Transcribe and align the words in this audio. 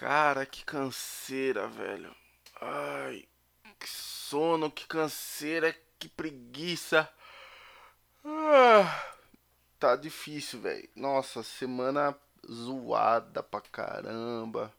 Cara, 0.00 0.46
que 0.46 0.64
canseira, 0.64 1.68
velho. 1.68 2.10
Ai, 2.58 3.28
que 3.78 3.86
sono, 3.86 4.70
que 4.70 4.86
canseira, 4.86 5.76
que 5.98 6.08
preguiça. 6.08 7.06
Ah, 8.24 9.14
tá 9.78 9.96
difícil, 9.96 10.58
velho. 10.62 10.88
Nossa, 10.96 11.42
semana 11.42 12.16
zoada 12.50 13.42
pra 13.42 13.60
caramba. 13.60 14.72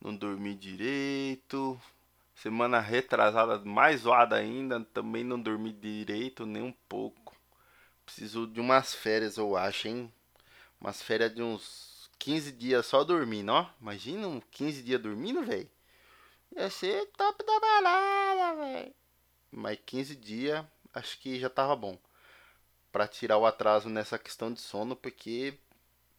Não 0.00 0.14
dormi 0.14 0.54
direito. 0.54 1.80
Semana 2.36 2.78
retrasada, 2.78 3.58
mais 3.58 4.02
zoada 4.02 4.36
ainda. 4.36 4.84
Também 4.84 5.24
não 5.24 5.40
dormi 5.40 5.72
direito, 5.72 6.46
nem 6.46 6.62
um 6.62 6.74
pouco. 6.88 7.34
Preciso 8.06 8.46
de 8.46 8.60
umas 8.60 8.94
férias, 8.94 9.36
eu 9.36 9.56
acho, 9.56 9.88
hein? 9.88 10.14
Umas 10.80 11.02
férias 11.02 11.34
de 11.34 11.42
uns 11.42 11.93
15 12.24 12.52
dias 12.52 12.86
só 12.86 13.04
dormindo, 13.04 13.52
ó. 13.52 13.66
Imagina 13.78 14.26
um 14.26 14.40
15 14.40 14.82
dias 14.82 14.98
dormindo, 14.98 15.44
velho. 15.44 15.68
Ia 16.56 16.70
ser 16.70 17.04
top 17.18 17.44
da 17.44 17.60
balada, 17.60 18.64
velho. 18.64 18.94
Mas 19.52 19.78
15 19.84 20.16
dias, 20.16 20.64
acho 20.94 21.20
que 21.20 21.38
já 21.38 21.50
tava 21.50 21.76
bom. 21.76 21.98
Pra 22.90 23.06
tirar 23.06 23.36
o 23.36 23.44
atraso 23.44 23.90
nessa 23.90 24.18
questão 24.18 24.50
de 24.50 24.58
sono, 24.62 24.96
porque 24.96 25.58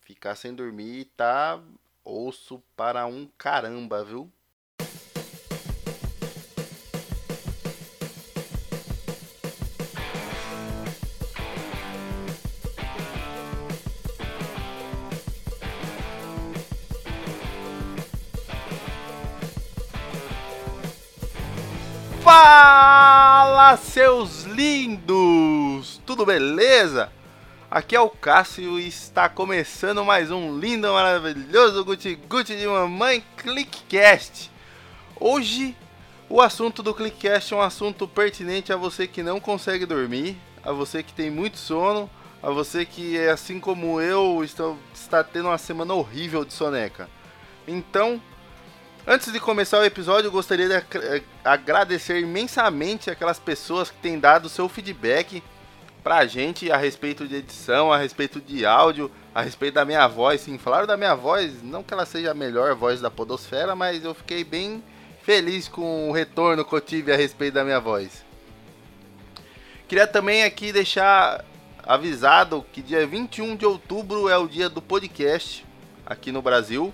ficar 0.01 0.35
sem 0.35 0.53
dormir 0.53 1.05
tá 1.17 1.59
osso 2.03 2.61
para 2.75 3.07
um 3.07 3.27
caramba, 3.35 4.03
viu? 4.03 4.31
Fala, 23.75 23.77
seus 23.77 24.43
lindos! 24.43 25.99
Tudo 26.05 26.25
beleza? 26.25 27.11
Aqui 27.69 27.93
é 27.95 27.99
o 27.99 28.09
Cássio 28.09 28.79
e 28.79 28.87
está 28.87 29.27
começando 29.27 30.05
mais 30.05 30.31
um 30.31 30.57
lindo, 30.57 30.91
maravilhoso 30.93 31.83
Guti 31.83 32.15
Guti 32.15 32.55
de 32.55 32.67
Mamãe 32.67 33.21
Clickcast. 33.35 34.49
Hoje, 35.19 35.75
o 36.29 36.41
assunto 36.41 36.81
do 36.81 36.93
Clickcast 36.93 37.53
é 37.53 37.57
um 37.57 37.61
assunto 37.61 38.07
pertinente 38.07 38.71
a 38.71 38.77
você 38.77 39.07
que 39.07 39.21
não 39.21 39.41
consegue 39.41 39.85
dormir, 39.85 40.37
a 40.63 40.71
você 40.71 41.03
que 41.03 41.13
tem 41.13 41.29
muito 41.29 41.57
sono, 41.57 42.09
a 42.41 42.49
você 42.51 42.85
que, 42.85 43.17
assim 43.27 43.59
como 43.59 43.99
eu, 43.99 44.41
está, 44.43 44.73
está 44.93 45.23
tendo 45.23 45.49
uma 45.49 45.57
semana 45.57 45.93
horrível 45.93 46.45
de 46.45 46.53
soneca. 46.53 47.09
Então, 47.67 48.21
Antes 49.07 49.31
de 49.31 49.39
começar 49.39 49.77
o 49.77 49.85
episódio, 49.85 50.29
eu 50.29 50.31
gostaria 50.31 50.67
de 50.67 50.73
eh, 50.73 51.21
agradecer 51.43 52.21
imensamente 52.21 53.11
aquelas 53.11 53.37
pessoas 53.37 53.91
que 53.91 53.97
têm 53.97 54.17
dado 54.17 54.49
seu 54.49 54.67
feedback 54.67 55.43
pra 56.03 56.25
gente 56.25 56.71
a 56.71 56.77
respeito 56.77 57.27
de 57.27 57.35
edição, 57.35 57.93
a 57.93 57.99
respeito 57.99 58.41
de 58.41 58.65
áudio, 58.65 59.11
a 59.33 59.43
respeito 59.43 59.75
da 59.75 59.85
minha 59.85 60.07
voz. 60.07 60.41
Sim, 60.41 60.57
falaram 60.57 60.87
da 60.87 60.97
minha 60.97 61.13
voz, 61.13 61.61
não 61.61 61.83
que 61.83 61.93
ela 61.93 62.03
seja 62.03 62.31
a 62.31 62.33
melhor 62.33 62.73
voz 62.73 62.99
da 62.99 63.11
Podosfera, 63.11 63.75
mas 63.75 64.03
eu 64.03 64.15
fiquei 64.15 64.43
bem 64.43 64.83
feliz 65.21 65.67
com 65.67 66.09
o 66.09 66.11
retorno 66.11 66.65
que 66.65 66.73
eu 66.73 66.81
tive 66.81 67.13
a 67.13 67.15
respeito 67.15 67.53
da 67.53 67.63
minha 67.63 67.79
voz. 67.79 68.25
Queria 69.87 70.07
também 70.07 70.43
aqui 70.43 70.71
deixar 70.71 71.45
avisado 71.83 72.65
que 72.73 72.81
dia 72.81 73.05
21 73.05 73.55
de 73.55 73.67
outubro 73.67 74.27
é 74.29 74.37
o 74.37 74.47
dia 74.47 74.67
do 74.67 74.81
podcast 74.81 75.63
aqui 76.07 76.31
no 76.31 76.41
Brasil 76.41 76.91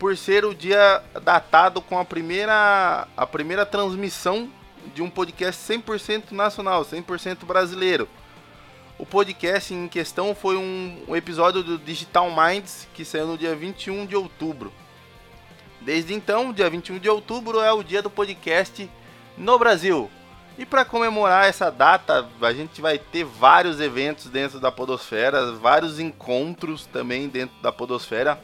por 0.00 0.16
ser 0.16 0.46
o 0.46 0.54
dia 0.54 1.02
datado 1.22 1.82
com 1.82 1.98
a 1.98 2.04
primeira, 2.06 3.06
a 3.14 3.26
primeira 3.26 3.66
transmissão 3.66 4.50
de 4.94 5.02
um 5.02 5.10
podcast 5.10 5.62
100% 5.70 6.32
nacional, 6.32 6.82
100% 6.86 7.44
brasileiro. 7.44 8.08
O 8.98 9.04
podcast 9.04 9.74
em 9.74 9.86
questão 9.88 10.34
foi 10.34 10.56
um, 10.56 11.04
um, 11.06 11.14
episódio 11.14 11.62
do 11.62 11.76
Digital 11.76 12.30
Minds 12.30 12.88
que 12.94 13.04
saiu 13.04 13.26
no 13.26 13.36
dia 13.36 13.54
21 13.54 14.06
de 14.06 14.16
outubro. 14.16 14.72
Desde 15.82 16.14
então, 16.14 16.50
dia 16.50 16.70
21 16.70 16.98
de 16.98 17.08
outubro 17.10 17.60
é 17.60 17.70
o 17.70 17.82
dia 17.82 18.00
do 18.00 18.08
podcast 18.08 18.90
no 19.36 19.58
Brasil. 19.58 20.10
E 20.56 20.64
para 20.64 20.82
comemorar 20.82 21.46
essa 21.46 21.70
data, 21.70 22.26
a 22.40 22.52
gente 22.54 22.80
vai 22.80 22.98
ter 22.98 23.24
vários 23.24 23.80
eventos 23.80 24.26
dentro 24.26 24.58
da 24.58 24.72
Podosfera, 24.72 25.52
vários 25.52 26.00
encontros 26.00 26.86
também 26.86 27.28
dentro 27.28 27.54
da 27.60 27.70
Podosfera 27.70 28.40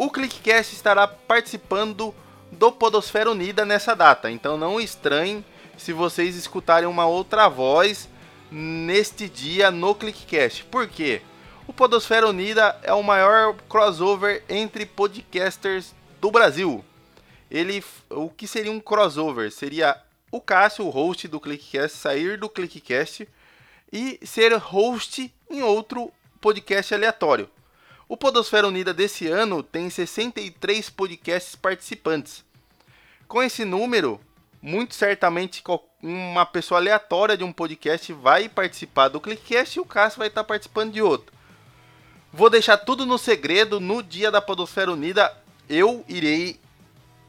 o 0.00 0.08
Clickcast 0.08 0.74
estará 0.74 1.06
participando 1.06 2.14
do 2.50 2.72
Podosfera 2.72 3.30
Unida 3.30 3.66
nessa 3.66 3.94
data, 3.94 4.30
então 4.30 4.56
não 4.56 4.80
estranhem 4.80 5.44
se 5.76 5.92
vocês 5.92 6.36
escutarem 6.36 6.88
uma 6.88 7.04
outra 7.04 7.50
voz 7.50 8.08
neste 8.50 9.28
dia 9.28 9.70
no 9.70 9.94
Clickcast. 9.94 10.64
Por 10.64 10.88
quê? 10.88 11.20
O 11.66 11.72
Podosfera 11.74 12.26
Unida 12.26 12.80
é 12.82 12.94
o 12.94 13.02
maior 13.02 13.54
crossover 13.68 14.42
entre 14.48 14.86
podcasters 14.86 15.94
do 16.18 16.30
Brasil. 16.30 16.82
Ele, 17.50 17.84
o 18.08 18.30
que 18.30 18.46
seria 18.46 18.72
um 18.72 18.80
crossover? 18.80 19.52
Seria 19.52 20.00
o 20.32 20.40
Cássio, 20.40 20.86
o 20.86 20.90
host 20.90 21.28
do 21.28 21.38
Clickcast, 21.38 21.98
sair 21.98 22.38
do 22.38 22.48
Clickcast 22.48 23.28
e 23.92 24.18
ser 24.22 24.56
host 24.56 25.30
em 25.50 25.62
outro 25.62 26.10
podcast 26.40 26.94
aleatório. 26.94 27.50
O 28.10 28.16
Podosfera 28.16 28.66
Unida 28.66 28.92
desse 28.92 29.28
ano 29.28 29.62
tem 29.62 29.88
63 29.88 30.90
podcasts 30.90 31.54
participantes. 31.54 32.44
Com 33.28 33.40
esse 33.40 33.64
número, 33.64 34.20
muito 34.60 34.96
certamente 34.96 35.62
uma 36.02 36.44
pessoa 36.44 36.80
aleatória 36.80 37.36
de 37.36 37.44
um 37.44 37.52
podcast 37.52 38.12
vai 38.12 38.48
participar 38.48 39.06
do 39.06 39.20
Clickcast 39.20 39.78
e 39.78 39.80
o 39.80 39.84
Cássio 39.84 40.18
vai 40.18 40.26
estar 40.26 40.42
participando 40.42 40.92
de 40.92 41.00
outro. 41.00 41.32
Vou 42.32 42.50
deixar 42.50 42.78
tudo 42.78 43.06
no 43.06 43.16
segredo. 43.16 43.78
No 43.78 44.02
dia 44.02 44.28
da 44.28 44.42
Podosfera 44.42 44.90
Unida, 44.90 45.32
eu 45.68 46.04
irei 46.08 46.58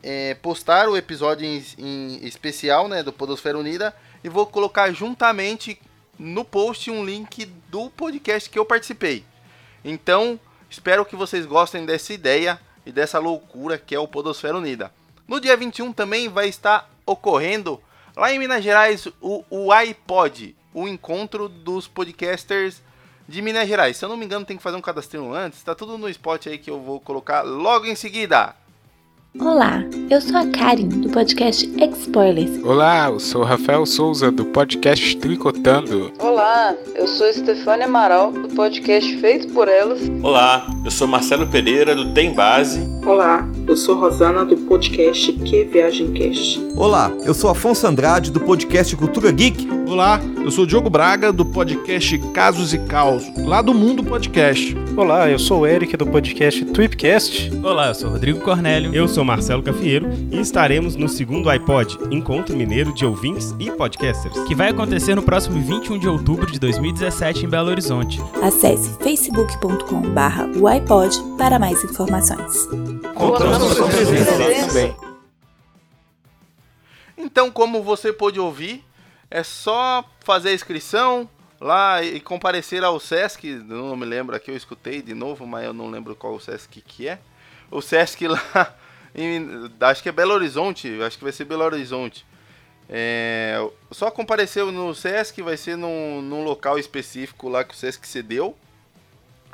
é, 0.01 0.33
postar 0.33 0.89
o 0.89 0.97
episódio 0.97 1.45
em, 1.45 1.63
em, 1.77 2.25
especial 2.25 2.87
né, 2.87 3.03
do 3.03 3.13
Podosfera 3.13 3.59
Unida 3.59 3.95
e 4.23 4.29
vou 4.29 4.47
colocar 4.47 4.91
juntamente 4.91 5.79
no 6.17 6.43
post 6.43 6.89
um 6.89 7.05
link 7.05 7.45
do 7.69 7.87
podcast 7.91 8.49
que 8.49 8.57
eu 8.57 8.65
participei. 8.65 9.23
Então, 9.85 10.39
Espero 10.71 11.03
que 11.03 11.17
vocês 11.17 11.45
gostem 11.45 11.85
dessa 11.85 12.13
ideia 12.13 12.57
e 12.85 12.93
dessa 12.93 13.19
loucura 13.19 13.77
que 13.77 13.93
é 13.93 13.99
o 13.99 14.07
Podosfera 14.07 14.55
Unida. 14.55 14.89
No 15.27 15.41
dia 15.41 15.57
21 15.57 15.91
também 15.91 16.29
vai 16.29 16.47
estar 16.47 16.89
ocorrendo 17.05 17.83
lá 18.15 18.33
em 18.33 18.39
Minas 18.39 18.63
Gerais 18.63 19.05
o, 19.19 19.43
o 19.49 19.73
iPod, 19.73 20.55
o 20.73 20.87
encontro 20.87 21.49
dos 21.49 21.89
podcasters 21.89 22.81
de 23.27 23.41
Minas 23.41 23.67
Gerais. 23.67 23.97
Se 23.97 24.05
eu 24.05 24.09
não 24.09 24.15
me 24.15 24.23
engano, 24.23 24.45
tem 24.45 24.55
que 24.55 24.63
fazer 24.63 24.77
um 24.77 24.81
cadastro 24.81 25.33
antes. 25.33 25.61
Tá 25.61 25.75
tudo 25.75 25.97
no 25.97 26.07
spot 26.07 26.47
aí 26.47 26.57
que 26.57 26.71
eu 26.71 26.79
vou 26.79 27.01
colocar 27.01 27.41
logo 27.41 27.85
em 27.85 27.95
seguida. 27.95 28.55
Olá, 29.39 29.81
eu 30.09 30.19
sou 30.19 30.35
a 30.35 30.45
Karen 30.47 30.89
do 30.89 31.09
podcast 31.09 31.65
Spoilers. 31.99 32.61
Olá, 32.65 33.07
eu 33.09 33.17
sou 33.17 33.41
o 33.41 33.45
Rafael 33.45 33.85
Souza 33.85 34.29
do 34.29 34.43
podcast 34.43 35.15
Tricotando. 35.17 36.11
Olá, 36.19 36.75
eu 36.95 37.07
sou 37.07 37.25
Estefânia 37.29 37.85
Amaral 37.85 38.33
do 38.33 38.49
podcast 38.49 39.17
Feito 39.19 39.47
por 39.53 39.69
Elas. 39.69 40.01
Olá, 40.21 40.67
eu 40.83 40.91
sou 40.91 41.07
Marcelo 41.07 41.47
Pereira 41.47 41.95
do 41.95 42.13
Tem 42.13 42.33
Base. 42.33 42.81
Olá, 43.05 43.49
eu 43.67 43.75
sou 43.75 43.95
Rosana 43.99 44.45
do 44.45 44.55
podcast 44.55 45.33
Que 45.33 45.63
Viagem 45.63 46.11
Cast. 46.13 46.61
Olá, 46.75 47.11
eu 47.25 47.33
sou 47.33 47.49
Afonso 47.49 47.87
Andrade 47.87 48.31
do 48.31 48.39
podcast 48.39 48.95
Cultura 48.95 49.31
Geek. 49.31 49.67
Olá, 49.87 50.21
eu 50.43 50.51
sou 50.51 50.65
Diogo 50.67 50.89
Braga 50.89 51.33
do 51.33 51.43
podcast 51.43 52.17
Casos 52.31 52.73
e 52.73 52.77
Caos, 52.77 53.23
lá 53.39 53.61
do 53.61 53.73
Mundo 53.73 54.03
Podcast. 54.03 54.77
Olá, 54.95 55.29
eu 55.29 55.39
sou 55.39 55.61
o 55.61 55.67
Eric 55.67 55.97
do 55.97 56.05
podcast 56.05 56.63
Tweepcast. 56.65 57.51
Olá, 57.63 57.87
eu 57.87 57.95
sou 57.95 58.09
Rodrigo 58.09 58.39
Cornélio. 58.39 58.93
Eu 58.93 59.07
sou 59.07 59.25
Marcelo 59.25 59.63
Cafieiro 59.63 60.09
e 60.31 60.39
estaremos 60.39 60.95
no 60.95 61.09
segundo 61.09 61.49
iPod, 61.49 61.97
Encontro 62.11 62.55
Mineiro 62.55 62.93
de 62.93 63.05
Ouvintes 63.05 63.53
e 63.59 63.71
Podcasters, 63.71 64.39
que 64.43 64.55
vai 64.55 64.69
acontecer 64.69 65.15
no 65.15 65.23
próximo 65.23 65.59
21 65.59 65.97
de 65.97 66.07
outubro 66.07 66.49
de 66.49 66.59
2017 66.59 67.45
em 67.45 67.49
Belo 67.49 67.69
Horizonte. 67.69 68.21
Acesse 68.41 68.91
facebook.com/barra 68.99 70.49
iPod 70.71 71.17
para 71.37 71.57
mais 71.57 71.83
informações. 71.83 72.90
Contamos 73.15 73.79
com 73.79 73.87
presença 73.89 74.31
também. 74.67 74.95
Então, 77.17 77.51
como 77.51 77.83
você 77.83 78.11
pôde 78.11 78.39
ouvir, 78.39 78.83
é 79.29 79.43
só 79.43 80.03
fazer 80.19 80.49
a 80.49 80.53
inscrição, 80.53 81.29
lá 81.59 82.01
e 82.03 82.19
comparecer 82.19 82.83
ao 82.83 82.99
Sesc, 82.99 83.47
não 83.47 83.95
me 83.95 84.05
lembro 84.05 84.35
aqui, 84.35 84.49
eu 84.49 84.57
escutei 84.57 85.01
de 85.01 85.13
novo, 85.13 85.45
mas 85.45 85.65
eu 85.65 85.73
não 85.73 85.89
lembro 85.89 86.15
qual 86.15 86.33
o 86.33 86.39
Sesc 86.39 86.81
que 86.81 87.07
é. 87.07 87.19
O 87.69 87.81
Sesc 87.81 88.27
lá, 88.27 88.75
em, 89.13 89.71
acho 89.79 90.01
que 90.01 90.09
é 90.09 90.11
Belo 90.11 90.33
Horizonte, 90.33 91.01
acho 91.01 91.17
que 91.17 91.23
vai 91.23 91.31
ser 91.31 91.45
Belo 91.45 91.63
Horizonte. 91.63 92.25
É, 92.89 93.55
só 93.91 94.11
comparecer 94.11 94.65
no 94.65 94.93
Sesc, 94.93 95.41
vai 95.41 95.55
ser 95.55 95.77
num, 95.77 96.21
num 96.21 96.43
local 96.43 96.77
específico 96.77 97.47
lá 97.47 97.63
que 97.63 97.73
o 97.73 97.77
Sesc 97.77 98.05
cedeu. 98.07 98.57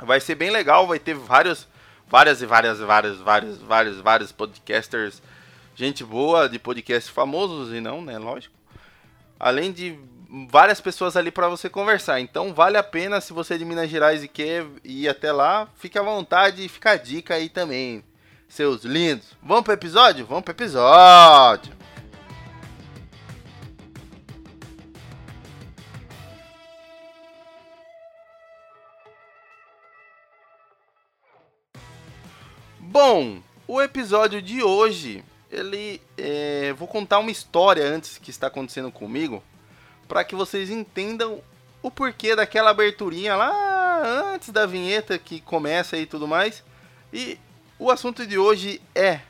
Vai 0.00 0.20
ser 0.20 0.34
bem 0.34 0.50
legal, 0.50 0.86
vai 0.86 0.98
ter 0.98 1.14
vários, 1.14 1.68
várias 2.08 2.42
e 2.42 2.46
várias, 2.46 2.78
várias, 2.78 3.18
vários, 3.18 3.58
vários, 3.58 4.00
vários 4.00 4.32
podcasters, 4.32 5.22
gente 5.74 6.02
boa 6.02 6.48
de 6.48 6.58
podcast 6.58 7.10
famosos 7.10 7.72
e 7.72 7.80
não, 7.80 8.02
né? 8.02 8.18
Lógico. 8.18 8.54
Além 9.38 9.72
de 9.72 9.98
várias 10.48 10.80
pessoas 10.80 11.16
ali 11.16 11.30
para 11.30 11.48
você 11.48 11.68
conversar. 11.68 12.20
Então 12.20 12.52
vale 12.52 12.76
a 12.76 12.82
pena 12.82 13.20
se 13.20 13.32
você 13.32 13.54
é 13.54 13.58
de 13.58 13.64
Minas 13.64 13.88
Gerais 13.88 14.22
e 14.22 14.28
quer 14.28 14.66
ir 14.84 15.08
até 15.08 15.32
lá, 15.32 15.68
fique 15.76 15.98
à 15.98 16.02
vontade 16.02 16.64
e 16.64 16.68
fica 16.68 16.92
a 16.92 16.96
dica 16.96 17.34
aí 17.34 17.48
também, 17.48 18.04
seus 18.48 18.84
lindos. 18.84 19.36
Vamos 19.42 19.64
pro 19.64 19.72
episódio? 19.72 20.26
Vamos 20.26 20.44
pro 20.44 20.52
episódio. 20.52 21.77
Bom, 32.90 33.42
o 33.66 33.82
episódio 33.82 34.40
de 34.40 34.62
hoje, 34.62 35.22
ele 35.50 36.00
é, 36.16 36.72
vou 36.72 36.88
contar 36.88 37.18
uma 37.18 37.30
história 37.30 37.84
antes 37.86 38.16
que 38.16 38.30
está 38.30 38.46
acontecendo 38.46 38.90
comigo, 38.90 39.44
para 40.08 40.24
que 40.24 40.34
vocês 40.34 40.70
entendam 40.70 41.42
o 41.82 41.90
porquê 41.90 42.34
daquela 42.34 42.70
aberturinha 42.70 43.36
lá 43.36 44.32
antes 44.32 44.48
da 44.48 44.64
vinheta 44.64 45.18
que 45.18 45.38
começa 45.38 45.98
e 45.98 46.06
tudo 46.06 46.26
mais. 46.26 46.64
E 47.12 47.38
o 47.78 47.90
assunto 47.90 48.26
de 48.26 48.38
hoje 48.38 48.80
é 48.94 49.20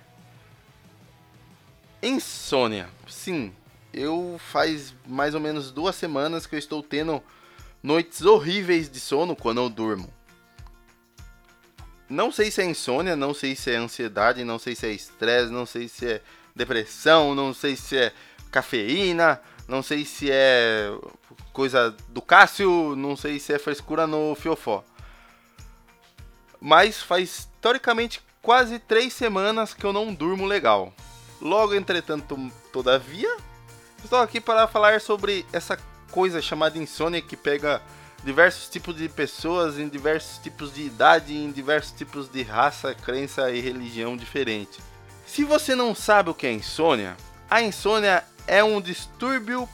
insônia. 2.00 2.88
Sim, 3.08 3.52
eu 3.92 4.36
faz 4.38 4.94
mais 5.04 5.34
ou 5.34 5.40
menos 5.40 5.72
duas 5.72 5.96
semanas 5.96 6.46
que 6.46 6.54
eu 6.54 6.60
estou 6.60 6.80
tendo 6.80 7.20
noites 7.82 8.22
horríveis 8.22 8.88
de 8.88 9.00
sono 9.00 9.34
quando 9.34 9.60
eu 9.60 9.68
durmo. 9.68 10.16
Não 12.08 12.32
sei 12.32 12.50
se 12.50 12.62
é 12.62 12.64
insônia, 12.64 13.14
não 13.14 13.34
sei 13.34 13.54
se 13.54 13.70
é 13.70 13.76
ansiedade, 13.76 14.42
não 14.42 14.58
sei 14.58 14.74
se 14.74 14.86
é 14.86 14.92
estresse, 14.92 15.52
não 15.52 15.66
sei 15.66 15.88
se 15.88 16.06
é 16.06 16.22
depressão, 16.54 17.34
não 17.34 17.52
sei 17.52 17.76
se 17.76 17.96
é 17.96 18.12
cafeína, 18.50 19.40
não 19.68 19.82
sei 19.82 20.04
se 20.04 20.30
é 20.30 20.90
coisa 21.52 21.94
do 22.08 22.22
Cássio, 22.22 22.96
não 22.96 23.14
sei 23.14 23.38
se 23.38 23.52
é 23.52 23.58
frescura 23.58 24.06
no 24.06 24.34
fiofó. 24.34 24.82
Mas 26.58 27.02
faz 27.02 27.48
teoricamente 27.60 28.22
quase 28.40 28.78
três 28.78 29.12
semanas 29.12 29.74
que 29.74 29.84
eu 29.84 29.92
não 29.92 30.14
durmo 30.14 30.46
legal. 30.46 30.92
Logo, 31.40 31.74
entretanto, 31.74 32.50
todavia, 32.72 33.36
estou 34.02 34.18
aqui 34.18 34.40
para 34.40 34.66
falar 34.66 35.00
sobre 35.00 35.44
essa 35.52 35.78
coisa 36.10 36.40
chamada 36.40 36.78
insônia 36.78 37.20
que 37.20 37.36
pega 37.36 37.82
diversos 38.24 38.68
tipos 38.68 38.96
de 38.96 39.08
pessoas 39.08 39.78
em 39.78 39.88
diversos 39.88 40.38
tipos 40.38 40.74
de 40.74 40.82
idade, 40.82 41.36
em 41.36 41.50
diversos 41.50 41.92
tipos 41.92 42.28
de 42.28 42.42
raça, 42.42 42.94
crença 42.94 43.50
e 43.50 43.60
religião 43.60 44.16
diferente. 44.16 44.80
Se 45.26 45.44
você 45.44 45.74
não 45.74 45.94
sabe 45.94 46.30
o 46.30 46.34
que 46.34 46.46
é 46.46 46.52
insônia, 46.52 47.16
a 47.50 47.62
insônia 47.62 48.24
é 48.46 48.62
um 48.64 48.80
distúrbio 48.80 49.68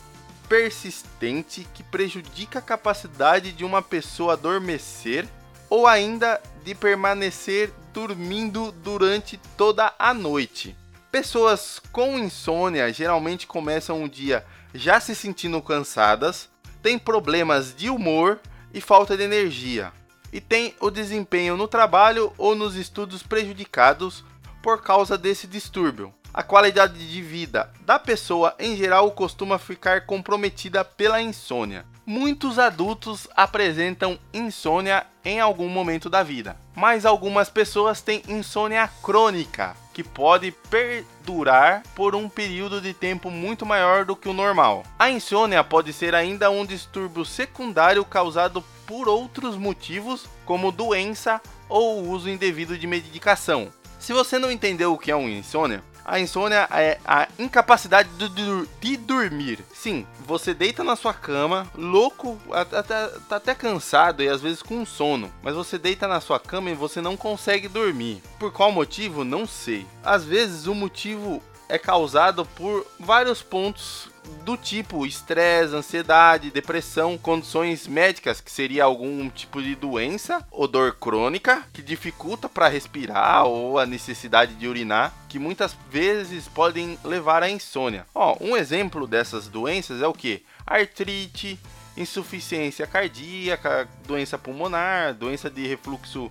persistente 0.49 1.67
que 1.75 1.83
prejudica 1.83 2.59
a 2.59 2.63
capacidade 2.63 3.53
de 3.53 3.65
uma 3.65 3.81
pessoa 3.81 4.35
adormecer 4.35 5.27
ou 5.71 5.87
ainda 5.87 6.41
de 6.63 6.75
permanecer 6.75 7.73
dormindo 7.93 8.73
durante 8.73 9.39
toda 9.57 9.95
a 9.99 10.13
noite. 10.13 10.77
Pessoas 11.11 11.81
com 11.93 12.19
insônia 12.19 12.93
geralmente 12.93 13.47
começam 13.47 14.03
o 14.03 14.09
dia 14.09 14.45
já 14.75 14.99
se 14.99 15.15
sentindo 15.15 15.63
cansadas, 15.63 16.49
têm 16.85 16.99
problemas 16.99 17.75
de 17.75 17.89
humor 17.89 18.39
e 18.71 18.79
falta 18.79 19.17
de 19.17 19.23
energia, 19.23 19.91
e 20.31 20.39
tem 20.39 20.75
o 20.79 20.91
desempenho 20.91 21.57
no 21.57 21.67
trabalho 21.67 22.31
ou 22.37 22.55
nos 22.55 22.77
estudos 22.77 23.23
prejudicados 23.23 24.23
por 24.63 24.83
causa 24.83 25.17
desse 25.17 25.47
distúrbio. 25.47 26.13
A 26.35 26.43
qualidade 26.43 27.11
de 27.11 27.23
vida 27.23 27.73
da 27.87 27.99
pessoa 27.99 28.55
em 28.59 28.77
geral 28.77 29.11
costuma 29.13 29.59
ficar 29.59 30.05
comprometida 30.05 30.85
pela 30.85 31.23
insônia. 31.23 31.87
Muitos 32.07 32.59
adultos 32.59 33.27
apresentam 33.35 34.19
insônia 34.33 35.07
em 35.25 35.41
algum 35.41 35.71
momento 35.71 36.11
da 36.11 36.23
vida, 36.23 36.55
mas 36.77 37.07
algumas 37.07 37.49
pessoas 37.49 38.03
têm 38.03 38.23
insônia 38.29 38.87
crônica, 39.03 39.75
que 39.95 40.05
pode 40.05 40.51
perdurar 40.69 41.83
por 41.95 42.15
um 42.15 42.29
período 42.29 42.79
de 42.79 42.93
tempo 42.93 43.31
muito 43.31 43.65
maior 43.65 44.05
do 44.05 44.15
que 44.15 44.29
o 44.29 44.35
normal. 44.35 44.83
A 44.99 45.09
insônia 45.09 45.65
pode 45.65 45.95
ser 45.95 46.15
ainda 46.15 46.51
um 46.51 46.67
distúrbio 46.67 47.25
secundário 47.25 48.05
causado 48.05 48.63
por 48.87 49.09
outros 49.09 49.57
motivos, 49.57 50.27
como 50.45 50.71
doença 50.71 51.41
ou 51.71 52.07
uso 52.07 52.29
indevido 52.29 52.77
de 52.77 52.87
medicação. 52.87 53.73
Se 53.99 54.13
você 54.13 54.39
não 54.39 54.53
entendeu 54.53 54.93
o 54.93 54.99
que 54.99 55.11
é 55.11 55.17
uma 55.17 55.31
insônia, 55.31 55.83
a 56.05 56.21
insônia 56.21 56.69
é 56.71 56.99
a 57.05 57.29
incapacidade 57.39 58.09
de, 58.19 58.29
de, 58.29 58.69
de, 58.81 58.97
dormir. 58.97 59.65
Sim, 59.73 60.07
você 60.27 60.53
deita 60.53 60.85
na 60.85 60.97
sua 60.97 61.15
cama, 61.15 61.67
louco, 61.75 62.39
até, 62.51 62.83
tá 62.83 63.37
até 63.37 63.55
cansado 63.55 64.23
e 64.23 64.29
às 64.29 64.41
vezes 64.41 64.63
com 64.63 64.85
sono. 64.85 65.33
Mas 65.43 65.55
você 65.55 65.79
deita 65.79 66.07
na 66.07 66.21
sua 66.21 66.39
cama 66.39 66.71
e 66.71 66.75
você 66.75 67.01
não 67.01 67.17
consegue 67.17 67.69
dormir. 67.69 68.23
Por 68.39 68.53
qual 68.53 68.71
motivo? 68.71 69.25
Não 69.25 69.47
sei. 69.47 69.87
Às 70.03 70.25
vezes 70.25 70.67
o 70.67 70.75
motivo 70.75 71.43
é 71.69 71.79
causado 71.79 72.45
por 72.45 72.87
vários 73.01 73.43
pontos 73.43 74.09
do 74.45 74.57
tipo 74.57 75.07
estresse, 75.07 75.75
ansiedade, 75.75 76.51
depressão, 76.51 77.17
condições 77.17 77.87
médicas, 77.87 78.41
que 78.41 78.51
seria 78.51 78.85
algum 78.85 79.29
tipo 79.31 79.63
de 79.63 79.75
doença 79.75 80.47
ou 80.51 80.69
dor 80.69 80.97
crônica 80.97 81.65
que 81.73 81.83
dificulta 81.83 82.49
para 82.49 82.69
respirar 82.69 83.47
ou 83.47 83.79
a 83.79 83.87
necessidade 83.87 84.55
de 84.55 84.69
urinar, 84.69 85.13
que 85.29 85.39
muitas 85.39 85.77
vezes 85.91 86.49
podem 86.49 86.99
levar 87.05 87.43
à 87.43 87.51
insônia. 87.51 88.07
Ó, 88.15 88.37
um 88.41 88.57
exemplo 88.57 89.07
dessas 89.07 89.49
doenças 89.49 90.03
é 90.03 90.07
o 90.07 90.13
que? 90.13 90.45
Artrite, 90.67 91.59
insuficiência 91.97 92.87
cardíaca, 92.87 93.89
doença 94.07 94.37
pulmonar, 94.37 95.15
doença 95.15 95.49
de 95.49 95.67
refluxo 95.67 96.31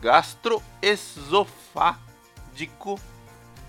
gastroesofágico. 0.00 3.00